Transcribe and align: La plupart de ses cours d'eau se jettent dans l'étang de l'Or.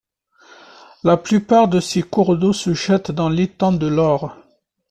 La 1.03 1.15
plupart 1.15 1.67
de 1.67 1.79
ses 1.79 2.01
cours 2.01 2.35
d'eau 2.35 2.53
se 2.53 2.73
jettent 2.73 3.11
dans 3.11 3.29
l'étang 3.29 3.71
de 3.73 3.85
l'Or. 3.85 4.33